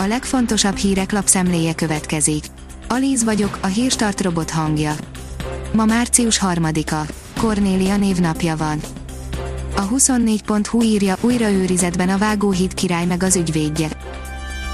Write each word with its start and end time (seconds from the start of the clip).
A 0.00 0.06
legfontosabb 0.06 0.76
hírek 0.76 1.12
lapszemléje 1.12 1.74
következik. 1.74 2.44
Alíz 2.88 3.24
vagyok, 3.24 3.58
a 3.62 3.66
hírstart 3.66 4.20
robot 4.20 4.50
hangja. 4.50 4.94
Ma 5.72 5.84
március 5.84 6.40
3-a. 6.42 7.12
Kornélia 7.40 7.96
névnapja 7.96 8.56
van. 8.56 8.80
A 9.76 9.88
24.hu 9.88 10.82
írja, 10.82 11.16
újra 11.20 11.50
őrizetben 11.50 12.08
a 12.08 12.18
vágóhíd 12.18 12.74
király 12.74 13.06
meg 13.06 13.22
az 13.22 13.36
ügyvédje. 13.36 13.88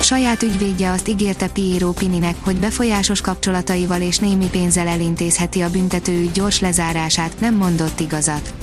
Saját 0.00 0.42
ügyvédje 0.42 0.90
azt 0.90 1.08
ígérte 1.08 1.48
Piero 1.48 1.92
Pininek, 1.92 2.36
hogy 2.40 2.56
befolyásos 2.56 3.20
kapcsolataival 3.20 4.00
és 4.00 4.18
némi 4.18 4.48
pénzzel 4.50 4.88
elintézheti 4.88 5.60
a 5.60 5.70
büntetőügy 5.70 6.32
gyors 6.32 6.60
lezárását, 6.60 7.40
nem 7.40 7.54
mondott 7.54 8.00
igazat. 8.00 8.54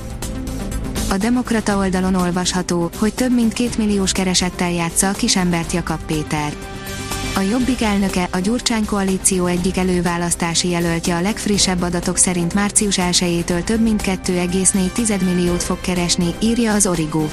A 1.11 1.17
Demokrata 1.17 1.77
oldalon 1.77 2.15
olvasható, 2.15 2.89
hogy 2.97 3.13
több 3.13 3.33
mint 3.33 3.53
két 3.53 3.77
milliós 3.77 4.11
keresettel 4.11 4.71
játsza 4.71 5.09
a 5.09 5.11
kisembert 5.11 5.71
Jakab 5.71 5.99
Péter. 6.05 6.53
A 7.35 7.39
Jobbik 7.39 7.81
elnöke, 7.81 8.27
a 8.31 8.37
Gyurcsány 8.37 8.85
koalíció 8.85 9.45
egyik 9.45 9.77
előválasztási 9.77 10.69
jelöltje 10.69 11.15
a 11.15 11.21
legfrissebb 11.21 11.81
adatok 11.81 12.17
szerint 12.17 12.53
március 12.53 12.95
1-től 12.99 13.63
több 13.63 13.81
mint 13.81 14.01
2,4 14.01 15.25
milliót 15.25 15.63
fog 15.63 15.81
keresni, 15.81 16.35
írja 16.39 16.73
az 16.73 16.87
Origo. 16.87 17.25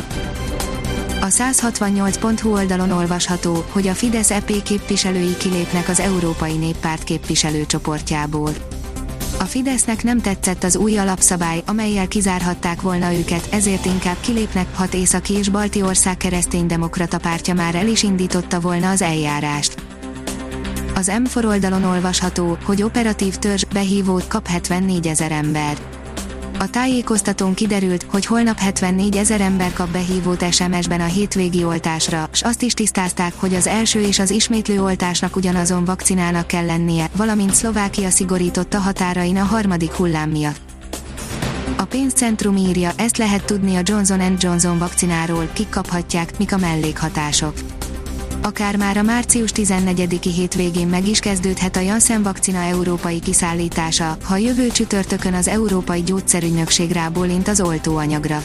A 1.20 1.27
168.hu 1.27 2.53
oldalon 2.53 2.91
olvasható, 2.91 3.65
hogy 3.70 3.89
a 3.89 3.95
Fidesz 3.95 4.31
EP 4.31 4.62
képviselői 4.62 5.37
kilépnek 5.37 5.89
az 5.89 6.01
Európai 6.01 6.56
Néppárt 6.56 7.05
képviselőcsoportjából. 7.05 8.78
A 9.41 9.45
Fidesznek 9.45 10.02
nem 10.02 10.20
tetszett 10.20 10.65
az 10.65 10.77
új 10.77 10.98
alapszabály, 10.98 11.62
amelyel 11.66 12.09
kizárhatták 12.09 12.80
volna 12.80 13.12
őket, 13.12 13.48
ezért 13.51 13.84
inkább 13.84 14.16
kilépnek, 14.20 14.66
hat 14.74 14.95
északi 14.95 15.34
és 15.34 15.48
balti 15.48 15.83
ország 15.83 16.16
kereszténydemokrata 16.16 17.19
pártja 17.19 17.55
már 17.55 17.74
el 17.74 17.87
is 17.87 18.02
indította 18.02 18.61
volna 18.61 18.91
az 18.91 19.02
eljárást. 19.02 19.74
Az 20.95 21.12
M4 21.24 21.47
oldalon 21.47 21.84
olvasható, 21.84 22.58
hogy 22.64 22.83
operatív 22.83 23.36
törzs 23.36 23.64
behívót 23.72 24.28
kap 24.28 24.47
74 24.47 25.06
ezer 25.06 25.33
ember. 25.33 25.98
A 26.61 26.70
tájékoztatón 26.70 27.55
kiderült, 27.55 28.06
hogy 28.11 28.27
holnap 28.27 28.59
74 28.59 29.17
ezer 29.17 29.41
ember 29.41 29.73
kap 29.73 29.91
behívót 29.91 30.53
SMS-ben 30.53 31.01
a 31.01 31.05
hétvégi 31.05 31.64
oltásra, 31.64 32.28
s 32.33 32.42
azt 32.42 32.62
is 32.62 32.73
tisztázták, 32.73 33.33
hogy 33.37 33.55
az 33.55 33.67
első 33.67 34.01
és 34.01 34.19
az 34.19 34.31
ismétlő 34.31 34.83
oltásnak 34.83 35.36
ugyanazon 35.36 35.84
vakcinának 35.84 36.47
kell 36.47 36.64
lennie, 36.64 37.11
valamint 37.17 37.55
Szlovákia 37.55 38.11
szigorította 38.11 38.79
határain 38.79 39.36
a 39.36 39.45
harmadik 39.45 39.92
hullám 39.92 40.31
miatt. 40.31 40.61
A 41.77 41.84
pénzcentrum 41.84 42.56
írja, 42.56 42.91
ezt 42.97 43.17
lehet 43.17 43.45
tudni 43.45 43.77
a 43.77 43.81
Johnson 43.84 44.36
Johnson 44.39 44.79
vakcináról, 44.79 45.48
kik 45.53 45.69
kaphatják, 45.69 46.39
mik 46.39 46.53
a 46.53 46.59
mellékhatások 46.59 47.55
akár 48.42 48.77
már 48.77 48.97
a 48.97 49.03
március 49.03 49.50
14-i 49.55 50.31
hétvégén 50.34 50.89
meg 50.89 51.08
is 51.08 51.19
kezdődhet 51.19 51.77
a 51.77 51.81
Janssen 51.81 52.22
vakcina 52.22 52.58
európai 52.58 53.20
kiszállítása, 53.20 54.17
ha 54.25 54.36
jövő 54.36 54.69
csütörtökön 54.69 55.34
az 55.34 55.48
Európai 55.48 56.03
Gyógyszerügynökség 56.03 56.91
rábólint 56.91 57.48
az 57.48 57.61
oltóanyagra. 57.61 58.42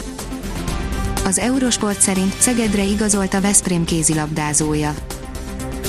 Az 1.26 1.38
Eurosport 1.38 2.02
szerint 2.02 2.36
Szegedre 2.40 2.84
igazolt 2.84 3.34
a 3.34 3.42
Veszprém 3.42 3.86
kézilabdázója. 3.86 4.94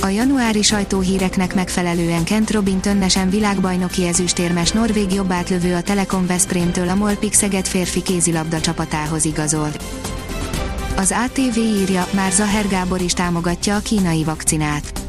A 0.01 0.07
januári 0.07 0.61
sajtóhíreknek 0.61 1.55
megfelelően 1.55 2.23
Kent 2.23 2.51
Robin 2.51 2.79
tönnesen 2.79 3.29
világbajnoki 3.29 4.07
ezüstérmes 4.07 4.71
norvég 4.71 5.13
jobbátlövő 5.13 5.75
a 5.75 5.81
Telekom 5.81 6.27
Veszprémtől 6.27 6.89
a 6.89 6.95
Molpik 6.95 7.33
Szeged 7.33 7.65
férfi 7.65 8.01
kézilabda 8.01 8.59
csapatához 8.59 9.25
igazol. 9.25 9.69
Az 10.97 11.15
ATV 11.25 11.57
írja, 11.57 12.07
már 12.13 12.31
Zaher 12.31 12.67
Gábor 12.67 13.01
is 13.01 13.13
támogatja 13.13 13.75
a 13.75 13.79
kínai 13.79 14.23
vakcinát. 14.23 15.03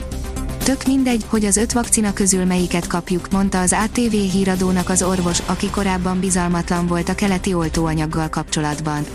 Tök 0.65 0.87
mindegy, 0.87 1.25
hogy 1.28 1.45
az 1.45 1.56
öt 1.56 1.73
vakcina 1.73 2.12
közül 2.12 2.45
melyiket 2.45 2.87
kapjuk, 2.87 3.31
mondta 3.31 3.61
az 3.61 3.73
ATV 3.84 4.11
híradónak 4.11 4.89
az 4.89 5.03
orvos, 5.03 5.39
aki 5.47 5.70
korábban 5.70 6.20
bizalmatlan 6.20 6.87
volt 6.87 7.09
a 7.09 7.15
keleti 7.15 7.55
oltóanyaggal 7.55 8.28
kapcsolatban. 8.28 9.06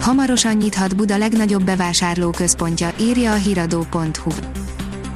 Hamarosan 0.00 0.56
nyithat 0.56 0.96
Buda 0.96 1.16
legnagyobb 1.16 1.64
bevásárlóközpontja, 1.64 2.92
írja 3.00 3.32
a 3.32 3.36
hiradó.hu. 3.36 4.30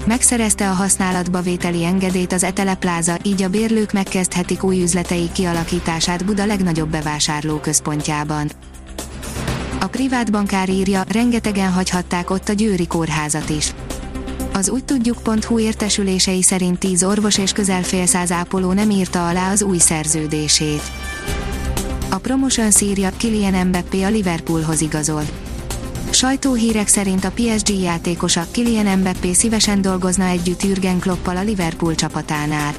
Megszerezte 0.06 0.70
a 0.70 0.72
használatba 0.72 1.40
vételi 1.40 1.84
engedélyt 1.84 2.32
az 2.32 2.44
Etele 2.44 2.74
Plaza, 2.74 3.16
így 3.22 3.42
a 3.42 3.48
bérlők 3.48 3.92
megkezdhetik 3.92 4.62
új 4.62 4.82
üzletei 4.82 5.30
kialakítását 5.32 6.24
Buda 6.24 6.46
legnagyobb 6.46 6.90
bevásárlóközpontjában. 6.90 8.50
A 9.80 9.86
privát 9.86 10.32
bankár 10.32 10.68
írja, 10.68 11.04
rengetegen 11.08 11.72
hagyhatták 11.72 12.30
ott 12.30 12.48
a 12.48 12.52
Győri 12.52 12.86
kórházat 12.86 13.50
is. 13.50 13.74
Az 14.52 14.68
úgy 14.68 14.84
tudjuk.hu 14.84 15.58
értesülései 15.58 16.42
szerint 16.42 16.78
10 16.78 17.02
orvos 17.02 17.38
és 17.38 17.52
közel 17.52 17.82
fél 17.82 18.06
száz 18.06 18.30
ápoló 18.30 18.72
nem 18.72 18.90
írta 18.90 19.28
alá 19.28 19.50
az 19.50 19.62
új 19.62 19.78
szerződését. 19.78 20.82
A 22.10 22.16
Promotion 22.16 22.70
szírja, 22.70 23.10
Kylian 23.16 23.66
Mbappé 23.66 24.02
a 24.02 24.08
Liverpoolhoz 24.08 24.80
igazol. 24.80 25.22
Sajtóhírek 26.10 26.88
szerint 26.88 27.24
a 27.24 27.32
PSG 27.34 27.68
játékosa 27.80 28.46
Kylian 28.50 28.98
Mbappé 28.98 29.32
szívesen 29.32 29.82
dolgozna 29.82 30.24
együtt 30.24 30.62
Jürgen 30.62 30.98
Kloppal 30.98 31.36
a 31.36 31.42
Liverpool 31.42 31.94
csapatánál. 31.94 32.74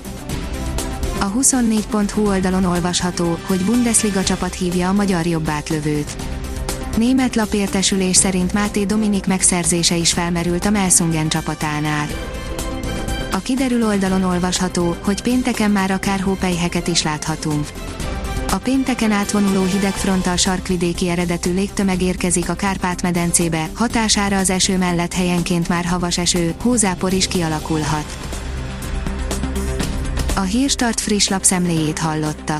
A 1.20 1.32
24.hu 1.32 2.28
oldalon 2.28 2.66
olvasható, 2.66 3.38
hogy 3.48 3.60
Bundesliga 3.66 4.24
csapat 4.24 4.54
hívja 4.54 4.90
a 4.90 4.94
magyar 4.94 5.26
jobbátlövőt. 5.26 6.39
Német 7.00 7.36
lapértesülés 7.36 8.16
szerint 8.16 8.54
Máté 8.54 8.86
Dominik 8.86 9.28
megszerzése 9.28 9.96
is 9.96 10.14
felmerült 10.14 10.66
a 10.66 10.70
Melsungen 10.70 11.30
csapatánál. 11.30 12.08
A 13.32 13.38
kiderül 13.38 13.86
oldalon 13.86 14.24
olvasható, 14.24 14.96
hogy 15.04 15.22
pénteken 15.22 15.72
már 15.72 15.92
akár 15.92 16.20
hópelyheket 16.20 16.88
is 16.88 17.04
láthatunk. 17.04 17.68
A 18.52 18.58
pénteken 18.58 19.12
átvonuló 19.12 19.64
hideg 19.64 19.92
fronttal 19.92 20.36
sarkvidéki 20.36 21.10
eredetű 21.10 21.54
légtömeg 21.54 22.02
érkezik 22.02 22.50
a 22.50 22.54
Kárpát-medencébe, 22.54 23.70
hatására 23.74 24.38
az 24.38 24.50
eső 24.50 24.78
mellett 24.78 25.14
helyenként 25.14 25.68
már 25.68 25.86
havas 25.86 26.18
eső, 26.18 26.54
hózápor 26.62 27.14
is 27.14 27.28
kialakulhat. 27.28 28.18
A 30.36 30.42
Hírstart 30.42 31.00
friss 31.00 31.28
lapszemléjét 31.28 32.00
hallotta. 32.00 32.60